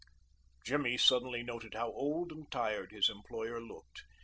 [0.65, 4.01] Jimmy suddenly noted how old and tired his employer looked.